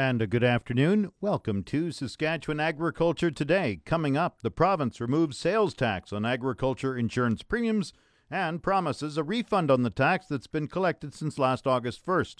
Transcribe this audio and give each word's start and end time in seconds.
And 0.00 0.22
a 0.22 0.26
good 0.26 0.42
afternoon. 0.42 1.12
Welcome 1.20 1.62
to 1.64 1.92
Saskatchewan 1.92 2.58
Agriculture 2.58 3.30
Today. 3.30 3.82
Coming 3.84 4.16
up, 4.16 4.40
the 4.40 4.50
province 4.50 4.98
removes 4.98 5.36
sales 5.36 5.74
tax 5.74 6.10
on 6.10 6.24
agriculture 6.24 6.96
insurance 6.96 7.42
premiums 7.42 7.92
and 8.30 8.62
promises 8.62 9.18
a 9.18 9.22
refund 9.22 9.70
on 9.70 9.82
the 9.82 9.90
tax 9.90 10.26
that's 10.26 10.46
been 10.46 10.68
collected 10.68 11.12
since 11.12 11.38
last 11.38 11.66
August 11.66 12.02
1st. 12.06 12.36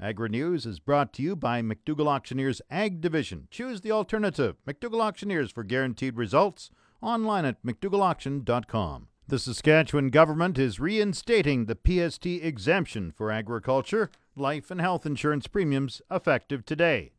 Agri 0.00 0.28
News 0.28 0.64
is 0.64 0.78
brought 0.78 1.12
to 1.14 1.22
you 1.24 1.34
by 1.34 1.60
McDougall 1.60 2.06
Auctioneers 2.06 2.62
Ag 2.70 3.00
Division. 3.00 3.48
Choose 3.50 3.80
the 3.80 3.90
alternative. 3.90 4.54
McDougall 4.64 5.02
Auctioneers 5.02 5.50
for 5.50 5.64
guaranteed 5.64 6.16
results. 6.16 6.70
Online 7.02 7.44
at 7.44 7.60
McDougallAuction.com. 7.64 9.08
The 9.32 9.38
Saskatchewan 9.38 10.10
government 10.10 10.58
is 10.58 10.78
reinstating 10.78 11.64
the 11.64 11.74
PST 11.74 12.26
exemption 12.26 13.10
for 13.10 13.30
agriculture, 13.30 14.10
life, 14.36 14.70
and 14.70 14.78
health 14.78 15.06
insurance 15.06 15.46
premiums 15.46 16.02
effective 16.10 16.66
today. 16.66 17.12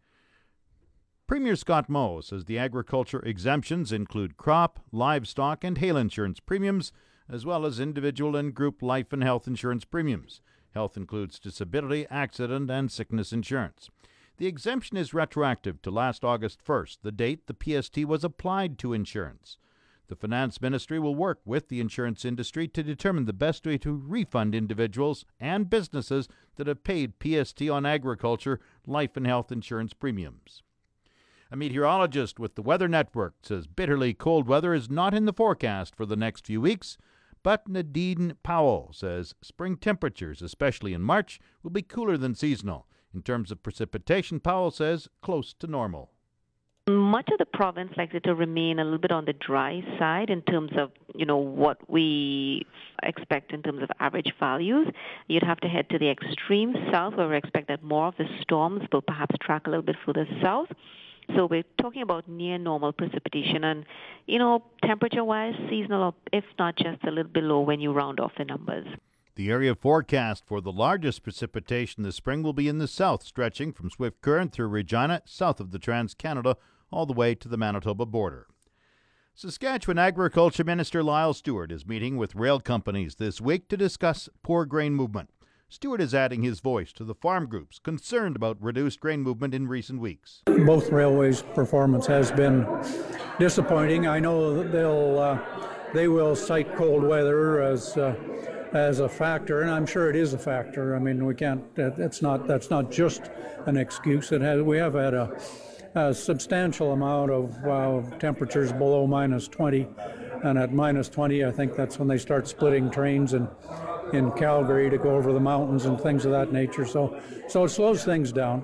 Premier 1.25 1.55
Scott 1.55 1.89
Moe 1.89 2.21
says 2.21 2.45
the 2.45 2.59
agriculture 2.59 3.19
exemptions 3.25 3.91
include 3.91 4.37
crop, 4.37 4.79
livestock, 4.91 5.63
and 5.63 5.79
hail 5.79 5.97
insurance 5.97 6.39
premiums, 6.39 6.91
as 7.27 7.47
well 7.47 7.65
as 7.65 7.79
individual 7.79 8.35
and 8.35 8.53
group 8.53 8.83
life 8.83 9.11
and 9.11 9.23
health 9.23 9.47
insurance 9.47 9.83
premiums. 9.83 10.39
Health 10.75 10.95
includes 10.95 11.39
disability, 11.39 12.05
accident, 12.11 12.69
and 12.69 12.91
sickness 12.91 13.33
insurance. 13.33 13.89
The 14.37 14.45
exemption 14.45 14.97
is 14.97 15.15
retroactive 15.15 15.81
to 15.81 15.89
last 15.89 16.23
August 16.23 16.63
1st, 16.63 16.99
the 17.01 17.11
date 17.11 17.47
the 17.47 17.81
PST 17.81 18.05
was 18.05 18.23
applied 18.23 18.77
to 18.77 18.93
insurance. 18.93 19.57
The 20.13 20.27
Finance 20.27 20.61
Ministry 20.61 20.99
will 20.99 21.15
work 21.15 21.39
with 21.43 21.69
the 21.69 21.79
insurance 21.79 22.23
industry 22.23 22.67
to 22.67 22.83
determine 22.83 23.25
the 23.25 23.33
best 23.33 23.65
way 23.65 23.79
to 23.79 23.95
refund 23.95 24.53
individuals 24.53 25.25
and 25.39 25.71
businesses 25.71 26.27
that 26.57 26.67
have 26.67 26.83
paid 26.83 27.13
PST 27.19 27.63
on 27.63 27.83
agriculture, 27.83 28.59
life, 28.85 29.17
and 29.17 29.25
health 29.25 29.51
insurance 29.51 29.93
premiums. 29.93 30.61
A 31.49 31.55
meteorologist 31.55 32.39
with 32.39 32.53
the 32.53 32.61
Weather 32.61 32.87
Network 32.87 33.37
says 33.41 33.65
bitterly 33.65 34.13
cold 34.13 34.47
weather 34.47 34.75
is 34.75 34.87
not 34.87 35.15
in 35.15 35.25
the 35.25 35.33
forecast 35.33 35.95
for 35.95 36.05
the 36.05 36.15
next 36.15 36.45
few 36.45 36.61
weeks, 36.61 36.95
but 37.41 37.67
Nadine 37.67 38.35
Powell 38.43 38.91
says 38.93 39.33
spring 39.41 39.77
temperatures, 39.77 40.43
especially 40.43 40.93
in 40.93 41.01
March, 41.01 41.39
will 41.63 41.71
be 41.71 41.81
cooler 41.81 42.17
than 42.17 42.35
seasonal. 42.35 42.85
In 43.15 43.23
terms 43.23 43.51
of 43.51 43.63
precipitation, 43.63 44.39
Powell 44.39 44.69
says 44.69 45.09
close 45.23 45.55
to 45.55 45.65
normal. 45.65 46.12
Much 46.89 47.29
of 47.31 47.37
the 47.37 47.45
province 47.45 47.93
likely 47.95 48.19
to 48.19 48.35
remain 48.35 48.77
a 48.77 48.83
little 48.83 48.99
bit 48.99 49.11
on 49.13 49.23
the 49.23 49.31
dry 49.31 49.81
side 49.97 50.29
in 50.29 50.41
terms 50.41 50.71
of, 50.77 50.91
you 51.15 51.25
know, 51.25 51.37
what 51.37 51.77
we 51.89 52.65
expect 53.03 53.53
in 53.53 53.63
terms 53.63 53.81
of 53.81 53.89
average 54.01 54.33
values. 54.37 54.89
You'd 55.27 55.43
have 55.43 55.61
to 55.61 55.69
head 55.69 55.89
to 55.91 55.97
the 55.97 56.09
extreme 56.09 56.75
south 56.91 57.15
where 57.15 57.29
we 57.29 57.37
expect 57.37 57.69
that 57.69 57.83
more 57.83 58.07
of 58.07 58.17
the 58.17 58.25
storms 58.41 58.81
will 58.91 59.01
perhaps 59.01 59.33
track 59.39 59.65
a 59.65 59.69
little 59.69 59.85
bit 59.85 59.95
further 60.05 60.27
south. 60.41 60.67
So 61.37 61.45
we're 61.45 61.63
talking 61.81 62.01
about 62.01 62.27
near 62.27 62.57
normal 62.57 62.91
precipitation 62.91 63.63
and, 63.63 63.85
you 64.27 64.37
know, 64.37 64.61
temperature 64.83 65.23
wise, 65.23 65.55
seasonal, 65.69 66.15
if 66.33 66.43
not 66.59 66.75
just 66.75 67.01
a 67.05 67.11
little 67.11 67.31
below 67.31 67.61
when 67.61 67.79
you 67.79 67.93
round 67.93 68.19
off 68.19 68.33
the 68.37 68.43
numbers. 68.43 68.87
The 69.35 69.49
area 69.49 69.73
forecast 69.73 70.43
for 70.45 70.59
the 70.59 70.73
largest 70.73 71.23
precipitation 71.23 72.03
this 72.03 72.17
spring 72.17 72.43
will 72.43 72.51
be 72.51 72.67
in 72.67 72.79
the 72.79 72.89
south, 72.89 73.23
stretching 73.23 73.71
from 73.71 73.89
Swift 73.89 74.21
Current 74.21 74.51
through 74.51 74.67
Regina, 74.67 75.21
south 75.23 75.61
of 75.61 75.71
the 75.71 75.79
Trans 75.79 76.13
Canada 76.13 76.57
all 76.93 77.05
the 77.05 77.13
way 77.13 77.33
to 77.35 77.47
the 77.47 77.57
Manitoba 77.57 78.05
border. 78.05 78.47
Saskatchewan 79.35 79.97
Agriculture 79.97 80.63
Minister 80.63 81.01
Lyle 81.01 81.33
Stewart 81.33 81.71
is 81.71 81.87
meeting 81.87 82.17
with 82.17 82.35
rail 82.35 82.59
companies 82.59 83.15
this 83.15 83.41
week 83.41 83.67
to 83.69 83.75
discuss 83.75 84.29
poor 84.43 84.63
grain 84.63 84.93
movement. 84.93 85.31
Stewart 85.67 85.99
is 85.99 86.13
adding 86.13 86.43
his 86.43 86.59
voice 86.59 86.93
to 86.93 87.03
the 87.03 87.15
farm 87.15 87.47
groups 87.47 87.79
concerned 87.79 88.35
about 88.35 88.61
reduced 88.61 88.99
grain 88.99 89.21
movement 89.21 89.55
in 89.55 89.67
recent 89.67 89.99
weeks. 89.99 90.43
Both 90.45 90.91
railways' 90.91 91.41
performance 91.41 92.05
has 92.05 92.31
been 92.31 92.67
disappointing. 93.39 94.05
I 94.05 94.19
know 94.19 94.61
they'll 94.61 95.17
uh, 95.17 95.39
they 95.95 96.07
will 96.07 96.35
cite 96.35 96.75
cold 96.75 97.03
weather 97.03 97.59
as 97.59 97.97
uh, 97.97 98.13
as 98.73 98.99
a 98.99 99.09
factor, 99.09 99.61
and 99.61 99.71
I'm 99.71 99.87
sure 99.87 100.11
it 100.11 100.15
is 100.15 100.35
a 100.35 100.37
factor. 100.37 100.95
I 100.95 100.99
mean, 100.99 101.25
we 101.25 101.33
can't. 101.33 101.63
It's 101.75 102.21
not. 102.21 102.47
That's 102.47 102.69
not 102.69 102.91
just 102.91 103.31
an 103.65 103.77
excuse. 103.77 104.31
It 104.31 104.41
has. 104.41 104.61
We 104.61 104.77
have 104.77 104.93
had 104.93 105.15
a 105.15 105.35
a 105.95 106.13
substantial 106.13 106.93
amount 106.93 107.31
of 107.31 107.65
uh, 107.65 108.17
temperatures 108.17 108.71
below 108.71 109.05
minus 109.05 109.47
20. 109.47 109.87
And 110.43 110.57
at 110.57 110.73
minus 110.73 111.07
20, 111.07 111.45
I 111.45 111.51
think 111.51 111.75
that's 111.75 111.99
when 111.99 112.07
they 112.07 112.17
start 112.17 112.47
splitting 112.47 112.89
trains 112.89 113.33
in, 113.33 113.47
in 114.11 114.31
Calgary 114.31 114.89
to 114.89 114.97
go 114.97 115.15
over 115.15 115.31
the 115.31 115.39
mountains 115.39 115.85
and 115.85 115.99
things 115.99 116.25
of 116.25 116.31
that 116.31 116.51
nature. 116.51 116.85
So, 116.85 117.19
so 117.47 117.63
it 117.63 117.69
slows 117.69 118.03
things 118.03 118.31
down. 118.31 118.63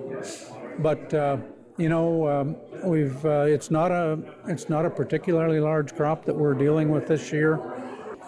But 0.80 1.14
uh, 1.14 1.38
you 1.78 1.88
know, 1.88 2.28
um, 2.28 2.58
we've 2.84 3.26
uh, 3.26 3.46
it's 3.48 3.72
not 3.72 3.92
a 3.92 4.20
it's 4.48 4.68
not 4.68 4.86
a 4.86 4.90
particularly 4.90 5.62
large 5.62 5.96
crop 5.96 6.26
that 6.26 6.36
we're 6.36 6.54
dealing 6.54 6.90
with 6.90 7.08
this 7.08 7.32
year. 7.32 7.60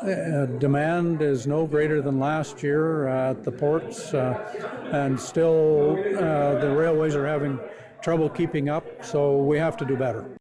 Uh, 0.02 0.46
demand 0.58 1.22
is 1.22 1.46
no 1.46 1.68
greater 1.68 2.02
than 2.02 2.18
last 2.20 2.64
year 2.64 3.08
at 3.08 3.44
the 3.44 3.52
ports, 3.52 4.14
uh, 4.14 4.90
and 4.94 5.20
still 5.20 5.98
uh, 6.18 6.60
the 6.60 6.74
railways 6.76 7.14
are 7.14 7.28
having 7.28 7.60
trouble 8.02 8.30
keeping 8.30 8.70
up, 8.70 8.86
so 9.04 9.38
we 9.38 9.58
have 9.58 9.78
to 9.78 9.86
do 9.86 9.96
better. 9.96 10.38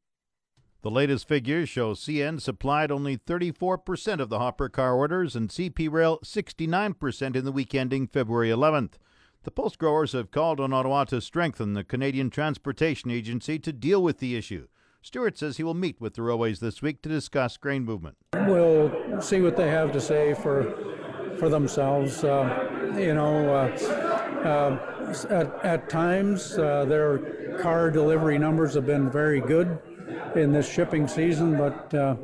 The 0.82 0.90
latest 0.90 1.28
figures 1.28 1.68
show 1.68 1.92
CN 1.92 2.40
supplied 2.40 2.90
only 2.90 3.18
34% 3.18 4.18
of 4.18 4.30
the 4.30 4.38
hopper 4.38 4.70
car 4.70 4.94
orders 4.94 5.36
and 5.36 5.50
CP 5.50 5.92
Rail 5.92 6.18
69% 6.24 7.36
in 7.36 7.44
the 7.44 7.52
week 7.52 7.74
ending 7.74 8.06
February 8.06 8.48
11th. 8.48 8.92
The 9.42 9.50
pulse 9.50 9.76
growers 9.76 10.12
have 10.12 10.30
called 10.30 10.58
on 10.58 10.72
Ottawa 10.72 11.04
to 11.04 11.20
strengthen 11.20 11.74
the 11.74 11.84
Canadian 11.84 12.30
Transportation 12.30 13.10
Agency 13.10 13.58
to 13.58 13.72
deal 13.72 14.02
with 14.02 14.18
the 14.18 14.36
issue. 14.36 14.68
Stewart 15.02 15.38
says 15.38 15.56
he 15.56 15.62
will 15.62 15.74
meet 15.74 16.00
with 16.00 16.14
the 16.14 16.22
railways 16.22 16.60
this 16.60 16.82
week 16.82 17.00
to 17.02 17.08
discuss 17.08 17.56
grain 17.56 17.84
movement. 17.84 18.16
We'll 18.34 19.20
see 19.20 19.40
what 19.40 19.56
they 19.56 19.68
have 19.68 19.92
to 19.92 20.00
say 20.00 20.34
for 20.34 20.74
for 21.38 21.48
themselves. 21.48 22.22
Uh, 22.22 22.94
you 22.96 23.14
know, 23.14 23.54
uh, 23.54 24.46
uh, 24.46 24.99
at, 25.26 25.64
at 25.64 25.88
times 25.88 26.56
uh, 26.58 26.84
their 26.84 27.58
car 27.60 27.90
delivery 27.90 28.38
numbers 28.38 28.74
have 28.74 28.86
been 28.86 29.10
very 29.10 29.40
good 29.40 29.78
in 30.34 30.52
this 30.52 30.70
shipping 30.70 31.06
season, 31.08 31.56
but 31.56 31.92
uh, 31.94 32.16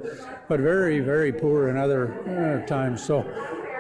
but 0.49 0.61
very 0.61 1.01
very 1.01 1.33
poor 1.33 1.69
in 1.69 1.77
other 1.77 2.63
uh, 2.63 2.67
times. 2.67 3.05
So 3.05 3.25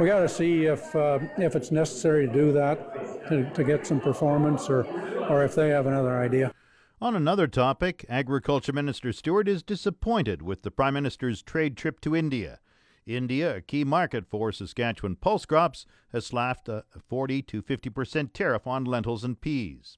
we 0.00 0.06
got 0.06 0.20
to 0.20 0.28
see 0.28 0.64
if 0.64 0.94
if 1.38 1.56
it's 1.56 1.70
necessary 1.70 2.26
to 2.26 2.32
do 2.32 2.52
that 2.52 3.28
to, 3.28 3.50
to 3.50 3.64
get 3.64 3.86
some 3.86 4.00
performance, 4.00 4.68
or 4.68 4.84
or 5.28 5.44
if 5.44 5.54
they 5.54 5.68
have 5.70 5.86
another 5.86 6.18
idea. 6.18 6.52
On 6.98 7.14
another 7.14 7.46
topic, 7.46 8.06
Agriculture 8.08 8.72
Minister 8.72 9.12
Stewart 9.12 9.48
is 9.48 9.62
disappointed 9.62 10.40
with 10.40 10.62
the 10.62 10.70
Prime 10.70 10.94
Minister's 10.94 11.42
trade 11.42 11.76
trip 11.76 12.00
to 12.00 12.16
India. 12.16 12.58
India, 13.06 13.56
a 13.56 13.60
key 13.60 13.84
market 13.84 14.26
for 14.26 14.50
Saskatchewan 14.50 15.16
pulse 15.16 15.46
crops, 15.46 15.86
has 16.12 16.26
slapped 16.26 16.68
a 16.68 16.84
40 17.08 17.42
to 17.42 17.62
50 17.62 17.90
percent 17.90 18.34
tariff 18.34 18.66
on 18.66 18.84
lentils 18.84 19.24
and 19.24 19.40
peas. 19.40 19.96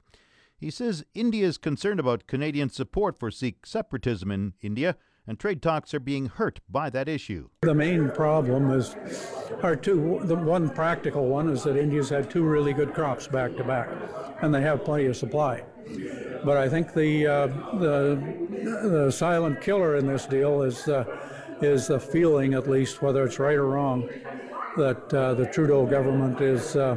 He 0.56 0.70
says 0.70 1.04
India 1.14 1.46
is 1.46 1.56
concerned 1.56 2.00
about 2.00 2.26
Canadian 2.26 2.69
support 2.69 3.19
for 3.19 3.30
Sikh 3.30 3.64
separatism 3.64 4.30
in 4.30 4.54
India, 4.60 4.96
and 5.26 5.38
trade 5.38 5.62
talks 5.62 5.94
are 5.94 6.00
being 6.00 6.26
hurt 6.26 6.60
by 6.69 6.91
that 6.91 7.08
issue. 7.08 7.48
The 7.62 7.74
main 7.74 8.10
problem 8.10 8.70
is 8.70 8.96
our 9.62 9.76
two. 9.76 10.20
The 10.25 10.34
one 10.34 10.69
practical 10.69 11.26
one 11.28 11.48
is 11.48 11.62
that 11.62 11.76
India's 11.76 12.08
had 12.08 12.28
two 12.28 12.44
really 12.44 12.72
good 12.72 12.92
crops 12.92 13.26
back 13.28 13.56
to 13.56 13.64
back, 13.64 13.88
and 14.42 14.54
they 14.54 14.62
have 14.62 14.84
plenty 14.84 15.06
of 15.06 15.16
supply. 15.16 15.62
But 16.44 16.56
I 16.56 16.69
think 16.69 16.92
the 16.92 17.26
uh, 17.26 17.46
the 17.78 18.20
the 18.82 19.12
silent 19.12 19.62
killer 19.62 19.96
in 19.96 20.06
this 20.06 20.26
deal 20.26 20.62
is. 20.62 20.86
Uh, 20.86 21.04
is 21.62 21.88
the 21.88 22.00
feeling, 22.00 22.54
at 22.54 22.69
least, 22.69 23.02
whether 23.02 23.24
it's 23.24 23.38
right 23.38 23.56
or 23.56 23.66
wrong, 23.66 24.08
that 24.76 25.12
uh, 25.12 25.34
the 25.34 25.46
Trudeau 25.46 25.86
government 25.86 26.41
is 26.41 26.76
uh, 26.76 26.96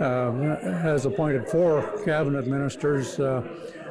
uh, 0.00 0.32
has 0.80 1.04
appointed 1.04 1.46
four 1.48 1.82
cabinet 2.04 2.46
ministers, 2.46 3.20
uh, 3.20 3.42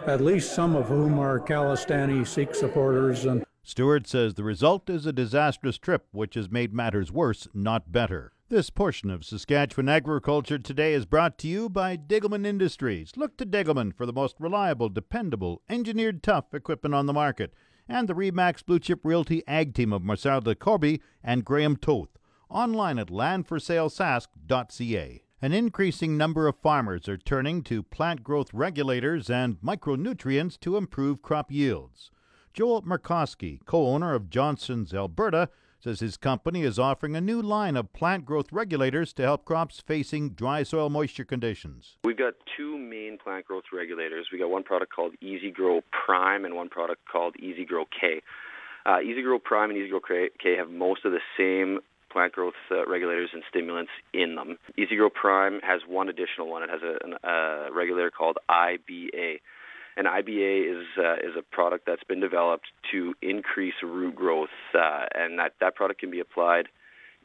at 0.07 0.21
least 0.21 0.55
some 0.55 0.75
of 0.75 0.87
whom 0.87 1.19
are 1.19 1.39
Khalistani 1.39 2.25
Sikh 2.25 2.55
supporters. 2.55 3.25
And 3.25 3.45
Stewart 3.63 4.07
says 4.07 4.33
the 4.33 4.43
result 4.43 4.89
is 4.89 5.05
a 5.05 5.13
disastrous 5.13 5.77
trip, 5.77 6.07
which 6.11 6.33
has 6.33 6.49
made 6.49 6.73
matters 6.73 7.11
worse, 7.11 7.47
not 7.53 7.91
better. 7.91 8.33
This 8.49 8.71
portion 8.71 9.11
of 9.11 9.23
Saskatchewan 9.23 9.87
Agriculture 9.87 10.57
Today 10.57 10.95
is 10.95 11.05
brought 11.05 11.37
to 11.37 11.47
you 11.47 11.69
by 11.69 11.95
Degelman 11.95 12.47
Industries. 12.47 13.11
Look 13.15 13.37
to 13.37 13.45
Degelman 13.45 13.95
for 13.95 14.07
the 14.07 14.13
most 14.13 14.35
reliable, 14.39 14.89
dependable, 14.89 15.61
engineered 15.69 16.23
tough 16.23 16.55
equipment 16.55 16.95
on 16.95 17.05
the 17.05 17.13
market 17.13 17.53
and 17.89 18.07
the 18.07 18.13
Remax 18.13 18.63
Blue 18.63 18.79
Chip 18.79 18.99
Realty 19.03 19.41
Ag 19.47 19.73
Team 19.73 19.91
of 19.91 20.03
Marcel 20.03 20.41
de 20.41 20.53
Corby 20.53 21.01
and 21.23 21.43
Graham 21.43 21.75
Toth. 21.75 22.19
Online 22.49 22.99
at 22.99 23.07
landforsalesask.ca. 23.07 25.23
An 25.41 25.53
increasing 25.53 26.17
number 26.17 26.47
of 26.47 26.59
farmers 26.61 27.09
are 27.09 27.17
turning 27.17 27.63
to 27.63 27.81
plant 27.81 28.23
growth 28.23 28.53
regulators 28.53 29.29
and 29.29 29.57
micronutrients 29.61 30.59
to 30.59 30.75
improve 30.77 31.21
crop 31.21 31.49
yields. 31.51 32.11
Joel 32.53 32.81
Murkowski, 32.83 33.59
co 33.65 33.87
owner 33.87 34.13
of 34.13 34.29
Johnson's 34.29 34.93
Alberta, 34.93 35.49
says 35.79 35.99
his 35.99 36.17
company 36.17 36.63
is 36.63 36.77
offering 36.77 37.15
a 37.15 37.21
new 37.21 37.41
line 37.41 37.77
of 37.77 37.93
plant 37.93 38.25
growth 38.25 38.51
regulators 38.51 39.13
to 39.13 39.23
help 39.23 39.45
crops 39.45 39.79
facing 39.79 40.31
dry 40.31 40.63
soil 40.63 40.89
moisture 40.89 41.23
conditions. 41.23 41.97
We've 42.03 42.17
got 42.17 42.33
two 42.57 42.77
main 42.77 43.17
plant 43.17 43.45
growth 43.45 43.65
regulators. 43.73 44.27
We've 44.31 44.41
got 44.41 44.49
one 44.49 44.63
product 44.63 44.93
called 44.93 45.13
Easy 45.21 45.51
Grow 45.51 45.81
Prime 45.91 46.45
and 46.45 46.55
one 46.55 46.69
product 46.69 47.01
called 47.11 47.35
Easy 47.37 47.65
Grow 47.65 47.85
K. 47.85 48.21
Uh, 48.85 48.99
Easy 49.01 49.21
Grow 49.21 49.39
Prime 49.39 49.69
and 49.69 49.79
Easy 49.79 49.89
Grow 49.89 50.01
K 50.01 50.29
have 50.57 50.69
most 50.69 51.05
of 51.05 51.11
the 51.11 51.19
same 51.37 51.79
plant 52.11 52.33
growth 52.33 52.55
uh, 52.71 52.85
regulators 52.87 53.29
and 53.33 53.43
stimulants 53.49 53.91
in 54.13 54.35
them. 54.35 54.57
Easy 54.77 54.95
Grow 54.95 55.09
Prime 55.09 55.59
has 55.61 55.81
one 55.87 56.09
additional 56.09 56.49
one. 56.49 56.63
It 56.63 56.69
has 56.69 56.81
a, 56.81 57.27
a 57.27 57.71
regulator 57.71 58.11
called 58.11 58.37
IBA. 58.49 59.39
And 59.99 60.07
IBA 60.07 60.79
is 60.79 60.87
uh, 60.97 61.15
is 61.15 61.35
a 61.37 61.41
product 61.41 61.85
that's 61.85 62.05
been 62.05 62.21
developed 62.21 62.67
to 62.93 63.13
increase 63.21 63.73
root 63.83 64.15
growth, 64.15 64.47
uh, 64.73 65.07
and 65.13 65.37
that 65.39 65.55
that 65.59 65.75
product 65.75 65.99
can 65.99 66.09
be 66.09 66.21
applied 66.21 66.69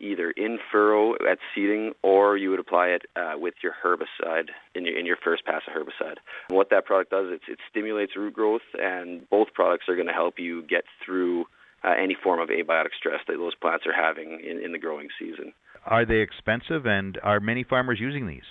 either 0.00 0.32
in 0.32 0.58
furrow 0.72 1.14
at 1.14 1.38
seeding 1.54 1.92
or 2.02 2.36
you 2.36 2.50
would 2.50 2.58
apply 2.58 2.88
it 2.88 3.02
uh, 3.14 3.34
with 3.36 3.54
your 3.62 3.72
herbicide 3.84 4.48
in 4.74 4.84
your 4.86 4.98
in 4.98 5.06
your 5.06 5.16
first 5.22 5.44
pass 5.44 5.62
of 5.68 5.72
herbicide. 5.72 6.16
And 6.48 6.56
what 6.56 6.70
that 6.70 6.84
product 6.84 7.12
does, 7.12 7.26
it's, 7.28 7.44
it 7.46 7.60
stimulates 7.70 8.16
root 8.16 8.34
growth, 8.34 8.66
and 8.74 9.30
both 9.30 9.54
products 9.54 9.84
are 9.88 9.94
going 9.94 10.08
to 10.08 10.12
help 10.12 10.40
you 10.40 10.62
get 10.62 10.82
through 11.06 11.44
uh, 11.84 11.92
any 11.96 12.16
form 12.20 12.40
of 12.40 12.48
abiotic 12.48 12.94
stress 12.98 13.20
that 13.28 13.36
those 13.36 13.54
plants 13.54 13.86
are 13.86 13.94
having 13.94 14.40
in, 14.40 14.60
in 14.64 14.72
the 14.72 14.80
growing 14.80 15.10
season. 15.16 15.52
Are 15.86 16.04
they 16.04 16.22
expensive, 16.22 16.86
and 16.86 17.20
are 17.22 17.38
many 17.38 17.62
farmers 17.62 18.00
using 18.00 18.26
these? 18.26 18.42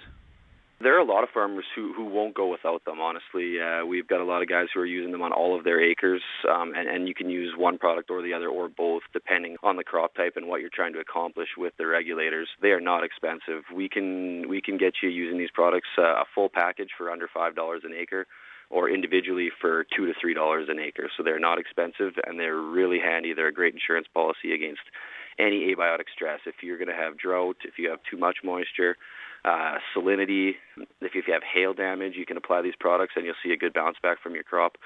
There 0.83 0.95
are 0.95 0.99
a 0.99 1.05
lot 1.05 1.23
of 1.23 1.29
farmers 1.29 1.63
who, 1.75 1.93
who 1.93 2.03
won't 2.05 2.35
go 2.35 2.51
without 2.51 2.83
them, 2.83 2.99
honestly. 2.99 3.55
Uh, 3.59 3.85
we've 3.85 4.07
got 4.07 4.19
a 4.19 4.25
lot 4.25 4.41
of 4.41 4.49
guys 4.49 4.67
who 4.73 4.81
are 4.81 4.85
using 4.85 5.13
them 5.13 5.21
on 5.21 5.31
all 5.31 5.57
of 5.57 5.63
their 5.63 5.81
acres, 5.81 6.21
um, 6.51 6.73
and, 6.75 6.89
and 6.89 7.07
you 7.07 7.13
can 7.13 7.29
use 7.29 7.53
one 7.57 7.77
product 7.77 8.11
or 8.11 8.21
the 8.21 8.33
other 8.33 8.49
or 8.49 8.67
both, 8.67 9.03
depending 9.13 9.55
on 9.63 9.77
the 9.77 9.83
crop 9.83 10.13
type 10.13 10.33
and 10.35 10.47
what 10.47 10.59
you're 10.59 10.69
trying 10.73 10.91
to 10.91 10.99
accomplish 10.99 11.47
with 11.57 11.73
the 11.77 11.87
regulators. 11.87 12.49
They 12.61 12.71
are 12.71 12.81
not 12.81 13.05
expensive. 13.05 13.63
We 13.73 13.87
can 13.87 14.49
we 14.49 14.61
can 14.61 14.77
get 14.77 14.95
you 15.01 15.09
using 15.09 15.37
these 15.37 15.51
products 15.53 15.87
uh, 15.97 16.01
a 16.03 16.25
full 16.35 16.49
package 16.49 16.89
for 16.97 17.09
under 17.09 17.29
five 17.33 17.55
dollars 17.55 17.83
an 17.85 17.93
acre 17.97 18.27
or 18.69 18.89
individually 18.89 19.49
for 19.61 19.85
two 19.95 20.05
to 20.05 20.13
three 20.19 20.33
dollars 20.33 20.67
an 20.69 20.79
acre. 20.79 21.09
So 21.15 21.23
they're 21.23 21.39
not 21.39 21.59
expensive 21.59 22.13
and 22.25 22.39
they're 22.39 22.59
really 22.59 22.99
handy. 22.99 23.33
They're 23.33 23.47
a 23.47 23.53
great 23.53 23.73
insurance 23.73 24.07
policy 24.13 24.53
against 24.53 24.81
any 25.39 25.73
abiotic 25.73 26.05
stress. 26.13 26.39
If 26.45 26.55
you're 26.61 26.77
going 26.77 26.89
to 26.89 26.95
have 26.95 27.17
drought, 27.17 27.57
if 27.63 27.77
you 27.77 27.89
have 27.89 27.99
too 28.09 28.17
much 28.17 28.37
moisture, 28.43 28.97
uh, 29.45 29.75
salinity. 29.95 30.51
If 31.01 31.15
you 31.15 31.23
have 31.27 31.41
hail 31.43 31.73
damage, 31.73 32.13
you 32.15 32.25
can 32.25 32.37
apply 32.37 32.61
these 32.61 32.75
products 32.79 33.13
and 33.15 33.25
you'll 33.25 33.35
see 33.43 33.51
a 33.51 33.57
good 33.57 33.73
bounce 33.73 33.97
back 34.01 34.21
from 34.21 34.33
your 34.33 34.43
crop. 34.43 34.77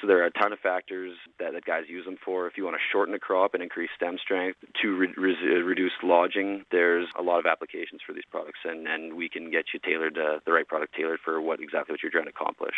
So 0.00 0.06
there 0.06 0.22
are 0.22 0.26
a 0.26 0.30
ton 0.30 0.52
of 0.52 0.58
factors 0.58 1.12
that, 1.38 1.52
that 1.52 1.64
guys 1.64 1.84
use 1.86 2.04
them 2.06 2.16
for. 2.24 2.46
If 2.46 2.56
you 2.56 2.64
want 2.64 2.76
to 2.76 2.82
shorten 2.90 3.14
a 3.14 3.18
crop 3.18 3.52
and 3.54 3.62
increase 3.62 3.90
stem 3.94 4.16
strength 4.22 4.58
to 4.80 4.96
re- 4.96 5.14
re- 5.16 5.62
reduce 5.62 5.92
lodging, 6.02 6.64
there's 6.72 7.06
a 7.18 7.22
lot 7.22 7.38
of 7.38 7.46
applications 7.46 8.00
for 8.06 8.14
these 8.14 8.24
products, 8.30 8.60
and, 8.64 8.88
and 8.88 9.14
we 9.14 9.28
can 9.28 9.50
get 9.50 9.66
you 9.74 9.80
tailored 9.84 10.16
uh, 10.16 10.40
the 10.46 10.52
right 10.52 10.66
product 10.66 10.94
tailored 10.94 11.20
for 11.22 11.40
what 11.40 11.60
exactly 11.60 11.92
what 11.92 12.02
you're 12.02 12.10
trying 12.10 12.24
to 12.24 12.30
accomplish. 12.30 12.74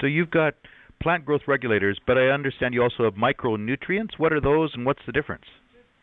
So 0.00 0.06
you've 0.06 0.32
got 0.32 0.54
plant 1.00 1.24
growth 1.24 1.42
regulators, 1.46 1.98
but 2.06 2.18
I 2.18 2.26
understand 2.28 2.74
you 2.74 2.82
also 2.82 3.04
have 3.04 3.14
micronutrients. 3.14 4.18
What 4.18 4.32
are 4.32 4.40
those, 4.40 4.72
and 4.74 4.84
what's 4.84 5.02
the 5.06 5.12
difference? 5.12 5.44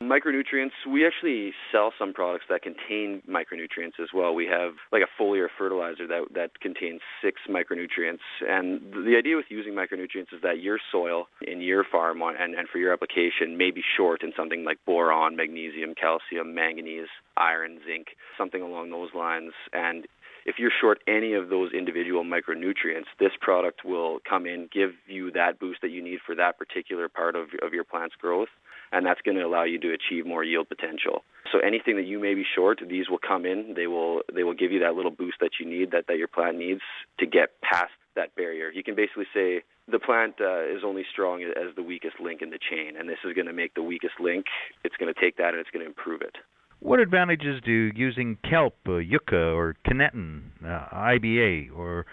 Micronutrients, 0.01 0.71
we 0.87 1.07
actually 1.07 1.53
sell 1.71 1.93
some 1.97 2.13
products 2.13 2.45
that 2.49 2.61
contain 2.61 3.21
micronutrients 3.29 3.99
as 4.01 4.09
well. 4.13 4.35
We 4.35 4.45
have 4.45 4.73
like 4.91 5.01
a 5.01 5.21
foliar 5.21 5.47
fertilizer 5.57 6.05
that, 6.07 6.25
that 6.33 6.59
contains 6.59 6.99
six 7.23 7.41
micronutrients. 7.49 8.19
And 8.47 8.81
the 8.91 9.15
idea 9.17 9.37
with 9.37 9.45
using 9.49 9.73
micronutrients 9.73 10.33
is 10.33 10.41
that 10.43 10.59
your 10.59 10.79
soil 10.91 11.27
in 11.41 11.61
your 11.61 11.85
farm 11.89 12.21
and, 12.21 12.55
and 12.55 12.67
for 12.67 12.77
your 12.77 12.91
application 12.91 13.57
may 13.57 13.71
be 13.71 13.81
short 13.95 14.21
in 14.21 14.33
something 14.35 14.65
like 14.65 14.79
boron, 14.85 15.37
magnesium, 15.37 15.93
calcium, 15.95 16.53
manganese, 16.53 17.07
iron, 17.37 17.79
zinc, 17.87 18.07
something 18.37 18.61
along 18.61 18.91
those 18.91 19.09
lines. 19.15 19.53
And 19.71 20.07
if 20.45 20.55
you're 20.59 20.71
short 20.79 20.99
any 21.07 21.33
of 21.33 21.49
those 21.49 21.73
individual 21.73 22.23
micronutrients, 22.23 23.09
this 23.19 23.31
product 23.41 23.83
will 23.83 24.19
come 24.29 24.45
in, 24.45 24.69
give 24.71 24.91
you 25.07 25.31
that 25.31 25.59
boost 25.59 25.81
that 25.81 25.89
you 25.89 26.03
need 26.03 26.19
for 26.25 26.35
that 26.35 26.57
particular 26.57 27.09
part 27.09 27.35
of, 27.35 27.47
of 27.63 27.73
your 27.73 27.83
plant's 27.83 28.15
growth, 28.15 28.49
and 28.91 29.05
that's 29.05 29.21
going 29.21 29.37
to 29.37 29.43
allow 29.43 29.63
you 29.63 29.79
to 29.79 29.93
achieve 29.93 30.25
more 30.25 30.43
yield 30.43 30.69
potential. 30.69 31.23
So 31.51 31.59
anything 31.59 31.95
that 31.97 32.05
you 32.05 32.19
may 32.19 32.35
be 32.35 32.45
short, 32.55 32.79
these 32.87 33.09
will 33.09 33.19
come 33.19 33.45
in. 33.45 33.73
They 33.75 33.87
will 33.87 34.21
they 34.33 34.43
will 34.43 34.53
give 34.53 34.71
you 34.71 34.79
that 34.79 34.95
little 34.95 35.11
boost 35.11 35.37
that 35.41 35.51
you 35.59 35.65
need, 35.65 35.91
that, 35.91 36.05
that 36.07 36.17
your 36.17 36.27
plant 36.27 36.57
needs 36.57 36.81
to 37.19 37.25
get 37.25 37.59
past 37.61 37.91
that 38.15 38.35
barrier. 38.35 38.69
You 38.69 38.83
can 38.83 38.95
basically 38.95 39.27
say 39.33 39.63
the 39.87 39.99
plant 39.99 40.35
uh, 40.39 40.63
is 40.63 40.83
only 40.85 41.03
strong 41.11 41.43
as 41.43 41.75
the 41.75 41.83
weakest 41.83 42.19
link 42.19 42.41
in 42.41 42.49
the 42.49 42.59
chain, 42.59 42.95
and 42.97 43.09
this 43.09 43.17
is 43.25 43.33
going 43.33 43.47
to 43.47 43.53
make 43.53 43.73
the 43.73 43.83
weakest 43.83 44.19
link. 44.19 44.45
It's 44.83 44.95
going 44.95 45.13
to 45.13 45.19
take 45.19 45.37
that 45.37 45.49
and 45.49 45.57
it's 45.57 45.69
going 45.71 45.83
to 45.83 45.89
improve 45.89 46.21
it. 46.21 46.37
What 46.85 46.99
advantages 46.99 47.59
do 47.65 47.89
using 47.95 48.37
kelp, 48.47 48.75
uh, 48.87 48.97
yucca, 48.97 49.35
or 49.35 49.75
kinetin, 49.87 50.43
uh, 50.63 50.85
IBA, 50.93 51.75
or 51.75 52.05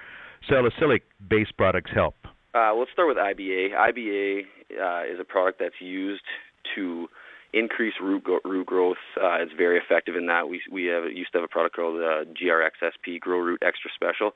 salicylic 0.48 1.02
based 1.28 1.54
products 1.58 1.90
help? 1.94 2.14
Uh, 2.54 2.72
let's 2.74 2.90
start 2.90 3.06
with 3.06 3.18
IBA. 3.18 3.76
IBA 3.76 4.40
uh, 4.80 5.12
is 5.12 5.20
a 5.20 5.24
product 5.24 5.58
that's 5.60 5.78
used 5.78 6.22
to 6.74 7.06
increase 7.52 7.92
root, 8.00 8.24
go- 8.24 8.40
root 8.46 8.64
growth. 8.64 8.96
Uh, 9.14 9.42
it's 9.42 9.52
very 9.54 9.76
effective 9.76 10.16
in 10.16 10.24
that. 10.28 10.48
We 10.48 10.62
we 10.72 10.86
have, 10.86 11.04
used 11.04 11.32
to 11.32 11.40
have 11.40 11.44
a 11.44 11.52
product 11.52 11.76
called 11.76 12.00
GRXSP 12.00 13.20
Grow 13.20 13.40
Root 13.40 13.62
Extra 13.62 13.90
Special. 13.94 14.30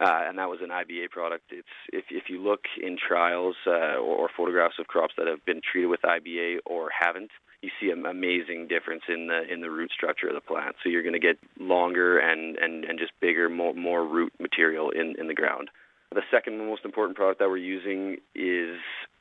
Uh, 0.00 0.22
and 0.28 0.38
that 0.38 0.48
was 0.48 0.60
an 0.62 0.70
IBA 0.70 1.10
product. 1.10 1.44
It's 1.50 1.66
if 1.92 2.04
if 2.10 2.24
you 2.28 2.40
look 2.40 2.60
in 2.80 2.96
trials 2.96 3.56
uh, 3.66 3.98
or, 3.98 4.28
photographs 4.36 4.76
of 4.78 4.86
crops 4.86 5.14
that 5.18 5.26
have 5.26 5.44
been 5.44 5.60
treated 5.60 5.88
with 5.88 6.02
IBA 6.02 6.58
or 6.66 6.88
haven't, 6.96 7.30
you 7.62 7.70
see 7.80 7.90
an 7.90 8.06
amazing 8.06 8.68
difference 8.68 9.02
in 9.08 9.26
the 9.26 9.52
in 9.52 9.60
the 9.60 9.70
root 9.70 9.90
structure 9.90 10.28
of 10.28 10.34
the 10.34 10.40
plant. 10.40 10.76
So 10.82 10.88
you're 10.88 11.02
going 11.02 11.14
to 11.14 11.18
get 11.18 11.38
longer 11.58 12.18
and, 12.18 12.56
and, 12.58 12.84
and 12.84 12.98
just 12.98 13.10
bigger, 13.20 13.48
more, 13.48 13.74
more 13.74 14.06
root 14.06 14.32
material 14.38 14.90
in, 14.90 15.16
in 15.18 15.26
the 15.26 15.34
ground. 15.34 15.68
The 16.14 16.22
second 16.30 16.58
most 16.58 16.84
important 16.84 17.16
product 17.16 17.40
that 17.40 17.48
we're 17.48 17.58
using 17.58 18.18
is 18.34 18.78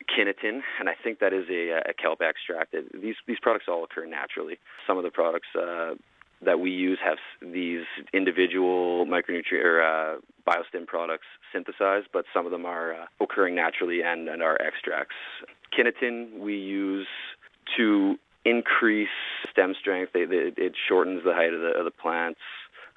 kinetin, 0.07 0.61
and 0.79 0.87
I 0.87 0.93
think 1.03 1.19
that 1.19 1.33
is 1.33 1.45
a, 1.49 1.89
a 1.89 1.93
kelp 1.93 2.21
extract. 2.21 2.75
These 2.93 3.15
these 3.27 3.39
products 3.41 3.65
all 3.67 3.83
occur 3.83 4.05
naturally. 4.05 4.57
Some 4.85 4.97
of 4.97 5.03
the 5.03 5.11
products 5.11 5.47
uh, 5.53 5.95
that 6.45 6.59
we 6.59 6.69
use 6.69 6.99
have 7.03 7.17
these 7.41 7.83
individual 8.13 9.05
micronutrient 9.05 9.63
or 9.63 9.81
uh, 9.81 10.15
biostim 10.47 10.85
products 10.85 11.25
synthesized, 11.51 12.07
but 12.13 12.25
some 12.33 12.45
of 12.45 12.51
them 12.51 12.65
are 12.65 12.93
uh, 12.93 13.05
occurring 13.19 13.55
naturally 13.55 14.01
and, 14.03 14.29
and 14.29 14.41
are 14.43 14.61
extracts. 14.61 15.15
Kinetin 15.77 16.39
we 16.39 16.55
use 16.55 17.07
to 17.75 18.15
increase 18.45 19.09
stem 19.51 19.73
strength. 19.79 20.13
They, 20.13 20.25
they, 20.25 20.51
it 20.55 20.73
shortens 20.87 21.23
the 21.25 21.33
height 21.33 21.53
of 21.53 21.61
the, 21.61 21.71
of 21.77 21.85
the 21.85 21.91
plants. 21.91 22.39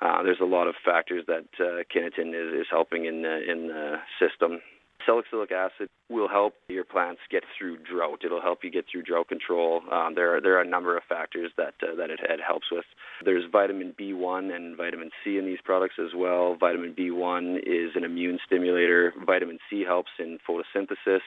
Uh, 0.01 0.23
there's 0.23 0.41
a 0.41 0.47
lot 0.47 0.67
of 0.67 0.75
factors 0.85 1.25
that 1.27 1.47
uh, 1.59 1.83
kinetin 1.95 2.29
is, 2.29 2.61
is 2.61 2.67
helping 2.71 3.07
in 3.07 3.23
the, 3.23 3.51
in 3.51 3.69
the 3.69 3.97
system. 4.19 4.61
Salicylic 5.06 5.52
acid 5.52 5.88
will 6.08 6.29
help 6.29 6.55
your 6.69 6.84
plants 6.84 7.20
get 7.31 7.43
through 7.56 7.79
drought. 7.79 8.20
It'll 8.25 8.41
help 8.41 8.60
you 8.63 8.70
get 8.70 8.84
through 8.91 9.03
drought 9.03 9.29
control. 9.29 9.82
Um, 9.91 10.15
there, 10.15 10.36
are, 10.36 10.41
there 10.41 10.56
are 10.58 10.63
a 10.63 10.69
number 10.69 10.96
of 10.96 11.03
factors 11.08 11.51
that 11.56 11.75
uh, 11.82 11.94
that 11.96 12.10
it, 12.10 12.20
it 12.22 12.41
helps 12.46 12.67
with. 12.70 12.84
There's 13.25 13.44
vitamin 13.51 13.94
B1 13.98 14.55
and 14.55 14.77
vitamin 14.77 15.10
C 15.25 15.39
in 15.39 15.46
these 15.46 15.60
products 15.65 15.94
as 15.98 16.13
well. 16.15 16.56
Vitamin 16.58 16.94
B1 16.94 17.58
is 17.58 17.93
an 17.94 18.05
immune 18.05 18.39
stimulator. 18.46 19.13
Vitamin 19.27 19.58
C 19.69 19.84
helps 19.86 20.10
in 20.19 20.39
photosynthesis. 20.48 21.20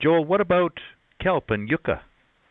Joel, 0.00 0.24
what 0.24 0.40
about 0.40 0.78
kelp 1.20 1.50
and 1.50 1.68
yucca? 1.68 2.02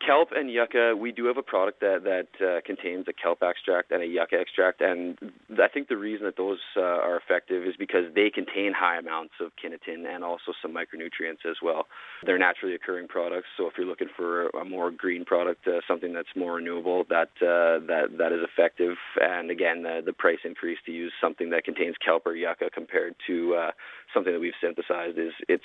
Kelp 0.04 0.28
and 0.34 0.50
yucca, 0.50 0.94
we 0.96 1.12
do 1.12 1.26
have 1.26 1.36
a 1.36 1.42
product 1.42 1.80
that 1.80 2.02
that 2.04 2.46
uh, 2.46 2.60
contains 2.64 3.06
a 3.08 3.12
kelp 3.12 3.42
extract 3.42 3.90
and 3.90 4.02
a 4.02 4.06
yucca 4.06 4.36
extract, 4.38 4.80
and 4.80 5.18
I 5.52 5.68
think 5.68 5.88
the 5.88 5.96
reason 5.96 6.26
that 6.26 6.36
those 6.36 6.58
uh, 6.76 6.80
are 6.80 7.16
effective 7.16 7.64
is 7.64 7.74
because 7.78 8.04
they 8.14 8.30
contain 8.30 8.72
high 8.76 8.98
amounts 8.98 9.34
of 9.40 9.52
kinetin 9.62 10.06
and 10.06 10.24
also 10.24 10.52
some 10.60 10.72
micronutrients 10.72 11.48
as 11.48 11.56
well. 11.62 11.86
They're 12.24 12.38
naturally 12.38 12.74
occurring 12.74 13.08
products, 13.08 13.48
so 13.56 13.66
if 13.66 13.74
you're 13.76 13.86
looking 13.86 14.08
for 14.16 14.48
a 14.48 14.64
more 14.64 14.90
green 14.90 15.24
product, 15.24 15.66
uh, 15.66 15.80
something 15.86 16.12
that's 16.12 16.34
more 16.36 16.54
renewable, 16.54 17.04
that 17.08 17.30
uh, 17.40 17.84
that 17.86 18.16
that 18.18 18.32
is 18.32 18.40
effective. 18.42 18.96
And 19.20 19.50
again, 19.50 19.82
the, 19.82 20.02
the 20.04 20.12
price 20.12 20.40
increase 20.44 20.78
to 20.86 20.92
use 20.92 21.12
something 21.20 21.50
that 21.50 21.64
contains 21.64 21.96
kelp 22.04 22.26
or 22.26 22.34
yucca 22.34 22.70
compared 22.72 23.14
to 23.26 23.54
uh, 23.54 23.70
something 24.12 24.32
that 24.32 24.40
we've 24.40 24.52
synthesized 24.60 25.18
is 25.18 25.32
it's 25.48 25.64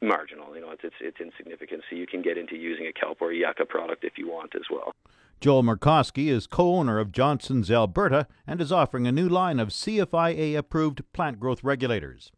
marginal. 0.00 0.54
You 0.54 0.62
know, 0.62 0.70
it's, 0.70 0.84
it's 0.84 0.96
it's 1.00 1.20
insignificant. 1.20 1.82
So 1.88 1.96
you 1.96 2.06
can 2.06 2.22
get 2.22 2.38
into 2.38 2.56
using 2.56 2.86
a 2.86 2.92
kelp 2.92 3.18
or 3.20 3.32
a 3.32 3.36
yucca 3.36 3.66
product 3.66 4.04
if 4.04 4.18
you 4.18 4.28
want 4.28 4.54
as 4.54 4.62
well. 4.70 4.92
Joel 5.40 5.62
Murkowski 5.62 6.28
is 6.28 6.46
co-owner 6.46 6.98
of 6.98 7.12
Johnson's 7.12 7.70
Alberta 7.70 8.26
and 8.46 8.60
is 8.60 8.72
offering 8.72 9.06
a 9.06 9.12
new 9.12 9.28
line 9.28 9.60
of 9.60 9.68
CFIA-approved 9.68 11.02
plant 11.12 11.38
growth 11.38 11.62
regulators. 11.62 12.32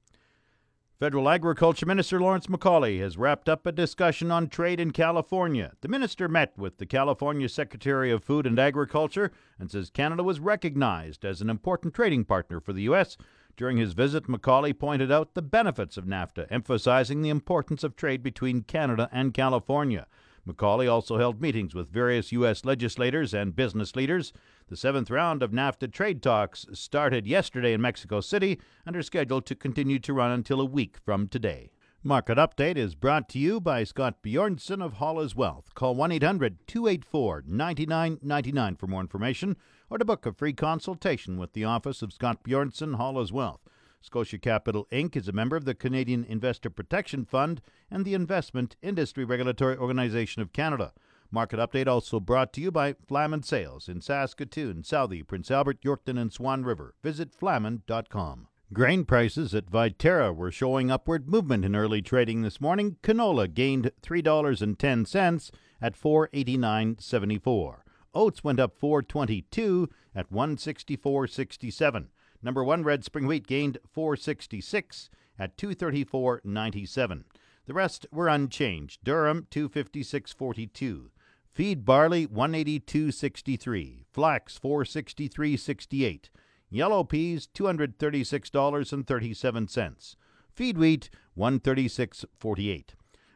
Federal 0.98 1.28
Agriculture 1.28 1.86
Minister 1.86 2.18
Lawrence 2.20 2.48
MacAulay 2.48 2.98
has 2.98 3.16
wrapped 3.16 3.48
up 3.48 3.64
a 3.64 3.70
discussion 3.70 4.32
on 4.32 4.48
trade 4.48 4.80
in 4.80 4.90
California. 4.90 5.74
The 5.80 5.86
minister 5.86 6.26
met 6.26 6.58
with 6.58 6.78
the 6.78 6.86
California 6.86 7.48
Secretary 7.48 8.10
of 8.10 8.24
Food 8.24 8.46
and 8.46 8.58
Agriculture 8.58 9.30
and 9.60 9.70
says 9.70 9.90
Canada 9.90 10.24
was 10.24 10.40
recognized 10.40 11.24
as 11.24 11.40
an 11.40 11.48
important 11.48 11.94
trading 11.94 12.24
partner 12.24 12.58
for 12.58 12.72
the 12.72 12.82
U.S. 12.82 13.16
During 13.58 13.76
his 13.76 13.92
visit, 13.92 14.28
MacAulay 14.28 14.72
pointed 14.72 15.10
out 15.10 15.34
the 15.34 15.42
benefits 15.42 15.96
of 15.96 16.04
NAFTA, 16.04 16.46
emphasizing 16.48 17.22
the 17.22 17.28
importance 17.28 17.82
of 17.82 17.96
trade 17.96 18.22
between 18.22 18.62
Canada 18.62 19.08
and 19.10 19.34
California. 19.34 20.06
MacAulay 20.46 20.88
also 20.88 21.18
held 21.18 21.42
meetings 21.42 21.74
with 21.74 21.90
various 21.90 22.30
U.S. 22.30 22.64
legislators 22.64 23.34
and 23.34 23.56
business 23.56 23.96
leaders. 23.96 24.32
The 24.68 24.76
seventh 24.76 25.10
round 25.10 25.42
of 25.42 25.50
NAFTA 25.50 25.92
trade 25.92 26.22
talks 26.22 26.66
started 26.72 27.26
yesterday 27.26 27.72
in 27.72 27.80
Mexico 27.80 28.20
City 28.20 28.60
and 28.86 28.94
are 28.94 29.02
scheduled 29.02 29.44
to 29.46 29.56
continue 29.56 29.98
to 29.98 30.12
run 30.12 30.30
until 30.30 30.60
a 30.60 30.64
week 30.64 30.96
from 31.04 31.26
today. 31.26 31.72
Market 32.04 32.38
Update 32.38 32.76
is 32.76 32.94
brought 32.94 33.28
to 33.30 33.40
you 33.40 33.60
by 33.60 33.82
Scott 33.82 34.22
Bjornson 34.22 34.80
of 34.80 34.94
Hall's 34.94 35.34
Wealth. 35.34 35.74
Call 35.74 35.96
1 35.96 36.12
800 36.12 36.58
284 36.68 37.42
9999 37.44 38.76
for 38.76 38.86
more 38.86 39.00
information 39.00 39.56
or 39.90 39.98
to 39.98 40.04
book 40.04 40.26
a 40.26 40.32
free 40.32 40.52
consultation 40.52 41.38
with 41.38 41.52
the 41.52 41.64
office 41.64 42.02
of 42.02 42.12
Scott 42.12 42.42
Bjornson, 42.42 42.96
Hall's 42.96 43.32
Wealth. 43.32 43.60
Scotia 44.00 44.38
Capital 44.38 44.86
Inc. 44.92 45.16
is 45.16 45.28
a 45.28 45.32
member 45.32 45.56
of 45.56 45.64
the 45.64 45.74
Canadian 45.74 46.24
Investor 46.24 46.70
Protection 46.70 47.24
Fund 47.24 47.60
and 47.90 48.04
the 48.04 48.14
Investment 48.14 48.76
Industry 48.82 49.24
Regulatory 49.24 49.76
Organization 49.76 50.40
of 50.40 50.52
Canada. 50.52 50.92
Market 51.30 51.58
update 51.58 51.86
also 51.86 52.20
brought 52.20 52.52
to 52.54 52.60
you 52.60 52.70
by 52.70 52.94
Flaman 53.06 53.42
Sales 53.42 53.88
in 53.88 54.00
Saskatoon, 54.00 54.82
Southey, 54.82 55.22
Prince 55.22 55.50
Albert, 55.50 55.82
Yorkton, 55.82 56.18
and 56.18 56.32
Swan 56.32 56.64
River. 56.64 56.94
Visit 57.02 57.34
flaman.com. 57.34 58.48
Grain 58.72 59.04
prices 59.04 59.54
at 59.54 59.70
Viterra 59.70 60.34
were 60.34 60.50
showing 60.50 60.90
upward 60.90 61.28
movement 61.28 61.64
in 61.64 61.74
early 61.74 62.02
trading 62.02 62.42
this 62.42 62.60
morning. 62.60 62.96
Canola 63.02 63.52
gained 63.52 63.90
$3.10 64.02 65.50
at 65.80 65.98
489.74. 65.98 67.76
Oats 68.18 68.42
went 68.42 68.58
up 68.58 68.76
422 68.76 69.88
at 70.12 70.32
164.67. 70.32 72.06
Number 72.42 72.64
1 72.64 72.82
red 72.82 73.04
spring 73.04 73.28
wheat 73.28 73.46
gained 73.46 73.78
466 73.88 75.08
at 75.38 75.56
234.97. 75.56 77.22
The 77.66 77.74
rest 77.74 78.06
were 78.10 78.26
unchanged. 78.26 79.04
Durum 79.04 79.46
256.42. 79.50 81.10
Feed 81.52 81.84
barley 81.84 82.26
182.63. 82.26 84.04
Flax 84.10 84.58
463.68. 84.58 86.24
Yellow 86.70 87.04
peas 87.04 87.48
$236.37. 87.54 90.16
Feed 90.52 90.76
wheat 90.76 91.08
136.48. 91.38 92.84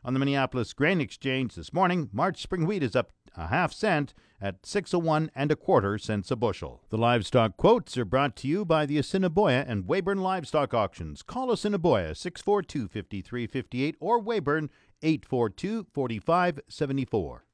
On 0.05 0.13
the 0.13 0.19
Minneapolis 0.19 0.73
Grain 0.73 1.01
Exchange 1.01 1.55
this 1.55 1.73
morning, 1.73 2.11
March 2.13 2.43
spring 2.43 2.67
wheat 2.67 2.83
is 2.83 2.97
up 2.97 3.13
a 3.37 3.49
half 3.49 3.73
cent 3.73 4.15
at 4.41 4.67
601 4.67 5.31
and 5.35 5.53
a 5.53 5.57
quarter 5.57 5.99
cents 5.99 6.31
a 6.31 6.37
bushel. 6.37 6.83
The 6.91 6.99
livestock 6.99 7.57
quotes 7.57 7.97
are 7.97 8.05
brought 8.05 8.37
to 8.37 8.49
you 8.49 8.65
by 8.65 8.87
the 8.87 8.99
Assiniboia 8.99 9.65
and 9.67 9.87
Weyburn 9.87 10.19
Livestock 10.19 10.75
Auctions. 10.75 11.23
Call 11.23 11.51
Assiniboia 11.53 12.15
642 12.15 12.89
5358 12.89 13.97
or 14.01 14.21
Weyburn 14.21 14.69
842 15.03 15.87
4574. 15.93 17.45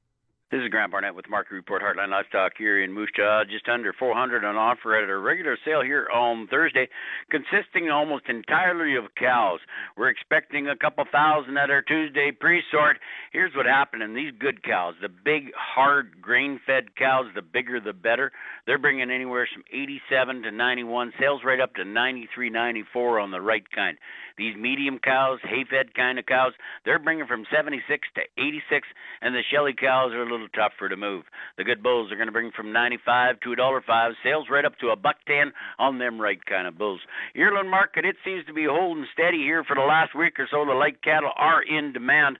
This 0.50 0.62
is 0.62 0.70
Grant 0.70 0.92
Barnett 0.92 1.14
with 1.14 1.28
Market 1.28 1.52
Report 1.52 1.82
Heartland 1.82 2.08
Livestock 2.08 2.52
here 2.56 2.82
in 2.82 2.90
Moose 2.90 3.10
Jaw. 3.14 3.44
Just 3.44 3.68
under 3.68 3.92
400 3.92 4.46
on 4.46 4.56
offer 4.56 4.96
at 4.96 5.10
a 5.10 5.18
regular 5.18 5.58
sale 5.62 5.82
here 5.82 6.08
on 6.08 6.46
Thursday, 6.46 6.88
consisting 7.30 7.90
almost 7.90 8.30
entirely 8.30 8.96
of 8.96 9.14
cows. 9.14 9.60
We're 9.94 10.08
expecting 10.08 10.66
a 10.66 10.74
couple 10.74 11.04
thousand 11.12 11.58
at 11.58 11.68
our 11.68 11.82
Tuesday 11.82 12.30
pre-sort. 12.30 12.96
Here's 13.30 13.54
what 13.54 13.66
happened 13.66 14.02
in 14.02 14.14
these 14.14 14.32
good 14.38 14.62
cows. 14.62 14.94
The 15.02 15.10
big, 15.10 15.52
hard, 15.54 16.22
grain-fed 16.22 16.96
cows, 16.96 17.26
the 17.34 17.42
bigger 17.42 17.78
the 17.78 17.92
better. 17.92 18.32
They're 18.66 18.78
bringing 18.78 19.10
anywhere 19.10 19.46
from 19.52 19.64
87 19.70 20.44
to 20.44 20.50
91, 20.50 21.12
sales 21.20 21.42
right 21.44 21.60
up 21.60 21.74
to 21.74 21.84
93, 21.84 22.48
94 22.48 23.20
on 23.20 23.32
the 23.32 23.42
right 23.42 23.70
kind. 23.70 23.98
These 24.38 24.56
medium 24.56 24.98
cows, 25.00 25.40
hay-fed 25.42 25.94
kind 25.94 26.18
of 26.18 26.24
cows, 26.24 26.52
they're 26.84 27.00
bringing 27.00 27.26
from 27.26 27.44
76 27.54 28.08
to 28.14 28.20
86, 28.38 28.86
and 29.20 29.34
the 29.34 29.42
Shelly 29.50 29.74
cows 29.74 30.12
are 30.12 30.22
a 30.22 30.30
little 30.30 30.37
tougher 30.46 30.88
to 30.88 30.96
move. 30.96 31.24
The 31.56 31.64
good 31.64 31.82
bulls 31.82 32.12
are 32.12 32.16
going 32.16 32.28
to 32.28 32.32
bring 32.32 32.52
from 32.52 32.72
95 32.72 33.40
to 33.40 33.52
a 33.52 33.56
dollar 33.56 33.82
five, 33.84 34.12
sales 34.22 34.46
right 34.50 34.64
up 34.64 34.78
to 34.78 34.90
a 34.90 34.96
buck 34.96 35.16
ten 35.26 35.52
on 35.78 35.98
them 35.98 36.20
right 36.20 36.44
kind 36.46 36.68
of 36.68 36.78
bulls. 36.78 37.00
Yearling 37.34 37.70
market, 37.70 38.04
it 38.04 38.16
seems 38.24 38.44
to 38.46 38.52
be 38.52 38.66
holding 38.68 39.06
steady 39.12 39.38
here 39.38 39.64
for 39.64 39.74
the 39.74 39.82
last 39.82 40.14
week 40.14 40.38
or 40.38 40.46
so. 40.50 40.64
The 40.64 40.72
light 40.72 41.02
cattle 41.02 41.32
are 41.36 41.62
in 41.62 41.92
demand. 41.92 42.38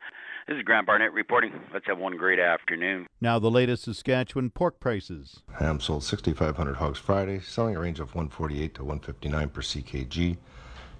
This 0.48 0.56
is 0.56 0.62
Grant 0.62 0.86
Barnett 0.86 1.12
reporting. 1.12 1.52
Let's 1.74 1.86
have 1.88 1.98
one 1.98 2.16
great 2.16 2.38
afternoon. 2.38 3.06
Now 3.20 3.38
the 3.38 3.50
latest 3.50 3.84
Saskatchewan 3.84 4.48
pork 4.48 4.80
prices. 4.80 5.40
Ham 5.58 5.78
sold 5.78 6.04
6,500 6.04 6.76
hogs 6.76 6.98
Friday, 6.98 7.40
selling 7.40 7.76
a 7.76 7.80
range 7.80 8.00
of 8.00 8.14
148 8.14 8.74
to 8.76 8.82
159 8.82 9.48
per 9.50 9.60
ckg. 9.60 10.38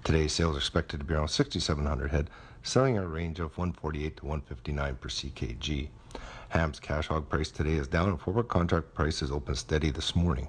Today's 0.03 0.33
sales 0.33 0.55
are 0.55 0.59
expected 0.59 0.99
to 0.99 1.05
be 1.05 1.15
around 1.15 1.29
6,700 1.29 2.11
head, 2.11 2.29
selling 2.61 2.97
a 2.97 3.07
range 3.07 3.39
of 3.39 3.57
148 3.57 4.17
to 4.17 4.25
159 4.25 4.95
per 4.97 5.09
ckg. 5.09 5.89
Ham's 6.49 6.79
cash 6.79 7.07
hog 7.07 7.29
price 7.29 7.51
today 7.51 7.73
is 7.73 7.87
down, 7.87 8.09
and 8.09 8.19
forward 8.19 8.47
contract 8.47 8.95
prices 8.95 9.31
opened 9.31 9.59
steady 9.59 9.91
this 9.91 10.15
morning. 10.15 10.47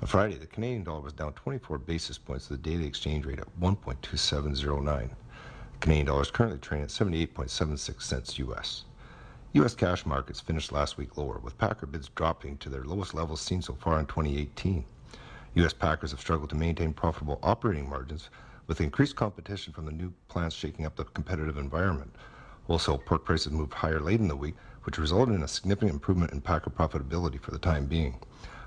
On 0.00 0.08
Friday, 0.08 0.36
the 0.36 0.46
Canadian 0.46 0.82
dollar 0.82 1.02
was 1.02 1.12
down 1.12 1.34
24 1.34 1.76
basis 1.76 2.16
points 2.16 2.46
to 2.46 2.54
the 2.54 2.58
daily 2.58 2.86
exchange 2.86 3.26
rate 3.26 3.38
at 3.38 3.60
1.2709. 3.60 5.10
The 5.10 5.78
Canadian 5.80 6.06
dollar 6.06 6.22
is 6.22 6.30
currently 6.30 6.58
trading 6.58 6.84
at 6.84 6.88
78.76 6.88 8.00
cents 8.00 8.38
US. 8.38 8.84
U.S. 9.52 9.74
cash 9.74 10.06
markets 10.06 10.40
finished 10.40 10.72
last 10.72 10.96
week 10.96 11.18
lower, 11.18 11.38
with 11.38 11.58
Packer 11.58 11.84
bids 11.84 12.08
dropping 12.14 12.56
to 12.56 12.70
their 12.70 12.84
lowest 12.84 13.12
levels 13.12 13.42
seen 13.42 13.60
so 13.60 13.74
far 13.74 14.00
in 14.00 14.06
2018. 14.06 14.82
U.S. 15.56 15.74
packers 15.74 16.12
have 16.12 16.20
struggled 16.20 16.48
to 16.48 16.56
maintain 16.56 16.94
profitable 16.94 17.38
operating 17.42 17.90
margins 17.90 18.30
with 18.68 18.80
increased 18.80 19.16
competition 19.16 19.74
from 19.74 19.84
the 19.84 19.92
new 19.92 20.14
plants 20.28 20.56
shaking 20.56 20.86
up 20.86 20.96
the 20.96 21.04
competitive 21.04 21.58
environment. 21.58 22.10
Wholesale 22.68 22.96
pork 22.96 23.26
prices 23.26 23.52
moved 23.52 23.74
higher 23.74 24.00
late 24.00 24.20
in 24.20 24.28
the 24.28 24.36
week, 24.36 24.54
which 24.84 24.98
resulted 24.98 25.34
in 25.34 25.42
a 25.42 25.48
significant 25.48 25.92
improvement 25.92 26.32
in 26.32 26.40
packer 26.40 26.70
profitability 26.70 27.40
for 27.40 27.50
the 27.50 27.58
time 27.58 27.86
being. 27.86 28.18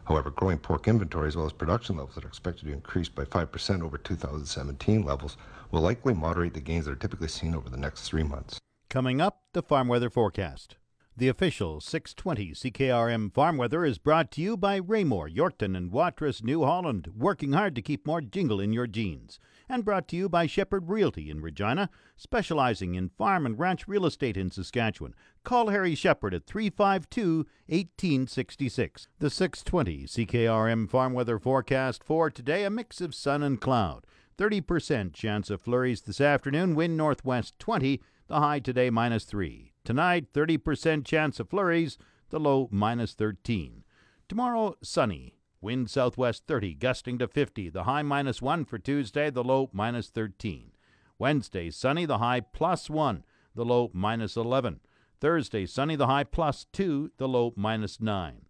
However, 0.05 0.29
growing 0.29 0.59
pork 0.59 0.87
inventory 0.87 1.27
as 1.27 1.35
well 1.35 1.45
as 1.45 1.53
production 1.53 1.97
levels 1.97 2.15
that 2.15 2.25
are 2.25 2.27
expected 2.27 2.65
to 2.65 2.73
increase 2.73 3.09
by 3.09 3.25
5% 3.25 3.81
over 3.81 3.97
2017 3.97 5.03
levels 5.03 5.37
will 5.71 5.81
likely 5.81 6.13
moderate 6.13 6.53
the 6.53 6.59
gains 6.59 6.85
that 6.85 6.91
are 6.91 6.95
typically 6.95 7.27
seen 7.27 7.55
over 7.55 7.69
the 7.69 7.77
next 7.77 8.07
three 8.07 8.23
months. 8.23 8.59
Coming 8.89 9.19
up, 9.19 9.41
the 9.53 9.63
farm 9.63 9.87
weather 9.87 10.09
forecast. 10.09 10.75
The 11.17 11.29
official 11.29 11.79
620 11.79 12.51
CKRM 12.51 13.33
farm 13.33 13.55
weather 13.55 13.85
is 13.85 13.97
brought 13.97 14.31
to 14.31 14.41
you 14.41 14.57
by 14.57 14.75
Raymore, 14.75 15.29
Yorkton, 15.29 15.73
and 15.77 15.89
Watrous, 15.89 16.43
New 16.43 16.65
Holland, 16.65 17.13
working 17.15 17.53
hard 17.53 17.73
to 17.75 17.81
keep 17.81 18.05
more 18.05 18.19
jingle 18.19 18.59
in 18.59 18.73
your 18.73 18.85
jeans. 18.85 19.39
And 19.69 19.85
brought 19.85 20.09
to 20.09 20.17
you 20.17 20.27
by 20.27 20.45
Shepherd 20.45 20.89
Realty 20.89 21.29
in 21.29 21.39
Regina, 21.39 21.89
specializing 22.17 22.95
in 22.95 23.07
farm 23.07 23.45
and 23.45 23.57
ranch 23.57 23.87
real 23.87 24.05
estate 24.05 24.35
in 24.35 24.51
Saskatchewan. 24.51 25.15
Call 25.45 25.69
Harry 25.69 25.95
Shepherd 25.95 26.33
at 26.33 26.45
352 26.47 27.47
1866. 27.67 29.07
The 29.19 29.29
620 29.29 30.07
CKRM 30.07 30.89
farm 30.89 31.13
weather 31.13 31.39
forecast 31.39 32.03
for 32.03 32.29
today 32.29 32.65
a 32.65 32.69
mix 32.69 32.99
of 32.99 33.15
sun 33.15 33.41
and 33.41 33.61
cloud. 33.61 34.05
30% 34.37 35.13
chance 35.13 35.49
of 35.49 35.61
flurries 35.61 36.01
this 36.01 36.19
afternoon, 36.19 36.75
wind 36.75 36.97
northwest 36.97 37.57
20, 37.57 38.01
the 38.27 38.41
high 38.41 38.59
today 38.59 38.89
minus 38.89 39.23
3. 39.23 39.71
Tonight, 39.85 40.33
30% 40.33 41.05
chance 41.05 41.39
of 41.39 41.47
flurries, 41.47 41.99
the 42.31 42.39
low 42.39 42.67
minus 42.71 43.13
13. 43.13 43.83
Tomorrow, 44.27 44.77
sunny. 44.81 45.35
Wind 45.61 45.91
southwest 45.91 46.47
30, 46.47 46.73
gusting 46.73 47.19
to 47.19 47.27
50, 47.27 47.69
the 47.69 47.83
high 47.83 48.01
minus 48.01 48.41
1 48.41 48.65
for 48.65 48.79
Tuesday, 48.79 49.29
the 49.29 49.43
low 49.43 49.69
minus 49.71 50.09
13. 50.09 50.71
Wednesday, 51.19 51.69
sunny, 51.69 52.05
the 52.05 52.17
high 52.17 52.39
plus 52.39 52.89
1, 52.89 53.23
the 53.53 53.63
low 53.63 53.91
minus 53.93 54.35
11. 54.35 54.79
Thursday, 55.21 55.67
sunny, 55.67 55.95
the 55.95 56.07
high 56.07 56.23
plus 56.23 56.65
2, 56.73 57.11
the 57.17 57.27
low 57.27 57.53
minus 57.55 58.01
9. 58.01 58.47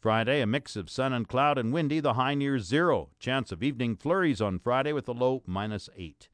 Friday, 0.00 0.40
a 0.40 0.46
mix 0.46 0.74
of 0.74 0.88
sun 0.88 1.12
and 1.12 1.28
cloud 1.28 1.58
and 1.58 1.70
windy, 1.70 2.00
the 2.00 2.14
high 2.14 2.34
near 2.34 2.58
0. 2.58 3.10
Chance 3.18 3.52
of 3.52 3.62
evening 3.62 3.94
flurries 3.94 4.40
on 4.40 4.58
Friday 4.58 4.94
with 4.94 5.04
the 5.04 5.12
low 5.12 5.42
minus 5.46 5.90
8. 5.98 6.30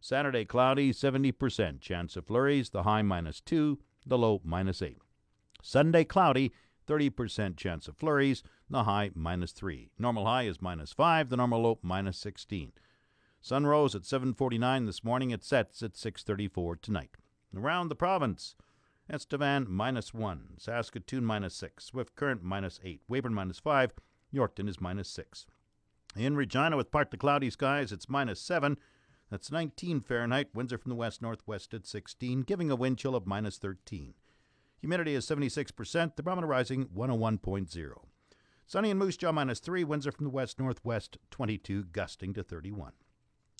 Saturday, 0.00 0.46
cloudy, 0.46 0.90
70%. 0.90 1.80
Chance 1.82 2.16
of 2.16 2.26
flurries, 2.26 2.70
the 2.70 2.84
high 2.84 3.02
minus 3.02 3.42
2, 3.42 3.78
the 4.04 4.18
low 4.18 4.40
minus 4.44 4.82
8. 4.82 4.98
Sunday, 5.62 6.04
cloudy, 6.04 6.52
30% 6.86 7.56
chance 7.56 7.86
of 7.86 7.96
flurries, 7.96 8.42
the 8.68 8.84
high 8.84 9.10
minus 9.14 9.52
3. 9.52 9.90
Normal 9.98 10.26
high 10.26 10.44
is 10.44 10.60
minus 10.60 10.92
5, 10.92 11.28
the 11.28 11.36
normal 11.36 11.62
low 11.62 11.78
minus 11.82 12.18
16. 12.18 12.72
Sun 13.40 13.66
rose 13.66 13.94
at 13.94 14.04
7:49 14.04 14.86
this 14.86 15.02
morning. 15.02 15.30
It 15.30 15.44
sets 15.44 15.82
at 15.82 15.96
6:34 15.96 16.76
tonight. 16.76 17.16
Around 17.56 17.88
the 17.88 17.96
province, 17.96 18.54
Estevan 19.08 19.66
minus 19.68 20.12
1, 20.12 20.54
Saskatoon 20.58 21.24
minus 21.24 21.54
6, 21.54 21.84
Swift 21.84 22.14
Current 22.14 22.42
minus 22.42 22.78
8, 22.84 23.02
Weyburn 23.08 23.32
minus 23.32 23.58
5, 23.58 23.92
Yorkton 24.32 24.68
is 24.68 24.80
minus 24.80 25.08
6. 25.08 25.46
In 26.16 26.36
Regina 26.36 26.76
with 26.76 26.90
partly 26.90 27.18
cloudy 27.18 27.50
skies, 27.50 27.92
it's 27.92 28.08
minus 28.08 28.40
7. 28.40 28.78
That's 29.30 29.52
19 29.52 30.00
Fahrenheit. 30.00 30.48
Winds 30.54 30.72
are 30.72 30.78
from 30.78 30.90
the 30.90 30.96
west 30.96 31.22
northwest 31.22 31.72
at 31.72 31.86
16, 31.86 32.42
giving 32.42 32.70
a 32.70 32.76
wind 32.76 32.98
chill 32.98 33.14
of 33.14 33.26
minus 33.26 33.58
13. 33.58 34.14
Humidity 34.80 35.14
is 35.14 35.26
76%. 35.26 36.16
The 36.16 36.22
barometer 36.22 36.46
rising 36.48 36.86
101.0. 36.86 37.92
Sunny 38.66 38.90
in 38.90 38.98
Moose 38.98 39.16
Jaw 39.16 39.30
minus 39.30 39.60
3. 39.60 39.84
Winds 39.84 40.06
are 40.06 40.12
from 40.12 40.24
the 40.24 40.30
west 40.30 40.58
northwest 40.58 41.18
22, 41.30 41.84
gusting 41.84 42.34
to 42.34 42.42
31. 42.42 42.92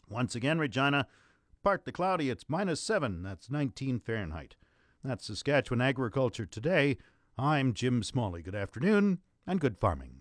Once 0.08 0.34
again, 0.34 0.58
Regina, 0.58 1.06
partly 1.62 1.92
cloudy. 1.92 2.30
It's 2.30 2.46
minus 2.48 2.80
7. 2.80 3.22
That's 3.22 3.50
19 3.50 4.00
Fahrenheit. 4.00 4.56
That's 5.04 5.26
Saskatchewan 5.26 5.80
Agriculture 5.80 6.46
Today. 6.46 6.96
I'm 7.38 7.74
Jim 7.74 8.02
Smalley. 8.02 8.42
Good 8.42 8.56
afternoon 8.56 9.18
and 9.46 9.60
good 9.60 9.78
farming. 9.78 10.19